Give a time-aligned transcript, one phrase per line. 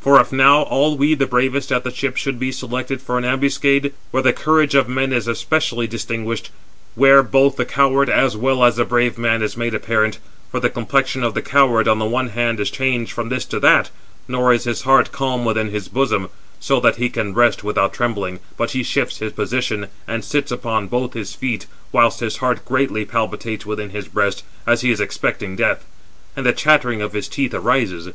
[0.00, 3.24] For if now all we the bravest at the ships should be selected for an
[3.24, 6.50] ambuscade, where the courage of men is especially distinguished,
[6.96, 11.22] where both the coward as well as the brave man is made apparent—for the complexion
[11.22, 13.90] of the coward on the one hand is changed from this to that,
[14.26, 18.40] nor is his heart calm within his bosom, so that he can rest without trembling,
[18.56, 23.04] but he shifts his position, and sits upon both his feet, whilst his heart greatly
[23.04, 25.84] palpitates within his breast, as he is expecting death;
[26.34, 28.08] and a chattering of his teeth arises.